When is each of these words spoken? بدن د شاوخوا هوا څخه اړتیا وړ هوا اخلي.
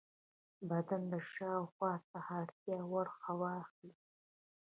بدن 0.69 1.01
د 1.13 1.15
شاوخوا 1.31 1.89
هوا 1.93 2.01
څخه 2.11 2.29
اړتیا 2.41 2.79
وړ 2.91 3.07
هوا 3.25 3.49
اخلي. 3.63 3.91